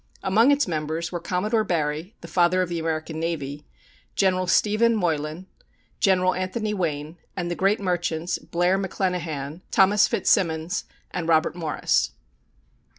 Among 0.23 0.49
its 0.49 0.67
members 0.67 1.11
were 1.11 1.19
Commodore 1.19 1.63
Barry, 1.63 2.15
the 2.21 2.27
Father 2.27 2.63
of 2.63 2.69
the 2.69 2.79
American 2.79 3.19
Navy; 3.19 3.67
General 4.15 4.47
Stephen 4.47 4.95
Moylan; 4.95 5.45
General 5.99 6.33
Anthony 6.33 6.73
Wayne; 6.73 7.17
and 7.37 7.51
the 7.51 7.55
great 7.55 7.79
merchants, 7.79 8.39
Blair 8.39 8.79
McClenachan, 8.79 9.61
Thomas 9.69 10.07
Fitzsimons, 10.07 10.85
and 11.11 11.27
Robert 11.29 11.55
Morris. 11.55 12.13